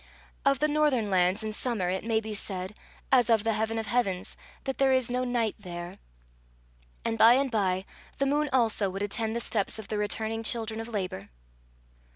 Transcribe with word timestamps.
Of 0.45 0.57
the 0.57 0.67
northern 0.67 1.11
lands 1.11 1.43
in 1.43 1.53
summer, 1.53 1.91
it 1.91 2.03
may 2.03 2.19
be 2.19 2.33
said, 2.33 2.75
as 3.11 3.29
of 3.29 3.43
the 3.43 3.53
heaven 3.53 3.77
of 3.77 3.85
heavens, 3.85 4.35
that 4.63 4.79
there 4.79 4.91
is 4.91 5.11
no 5.11 5.23
night 5.23 5.53
there. 5.59 5.93
And 7.05 7.19
by 7.19 7.35
and 7.35 7.51
by 7.51 7.85
the 8.17 8.25
moon 8.25 8.49
also 8.51 8.89
would 8.89 9.03
attend 9.03 9.35
the 9.35 9.39
steps 9.39 9.77
of 9.77 9.89
the 9.89 9.99
returning 9.99 10.41
children 10.41 10.81
of 10.81 10.87
labour. 10.87 11.29